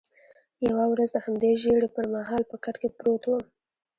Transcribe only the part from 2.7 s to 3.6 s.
کې پروت وم.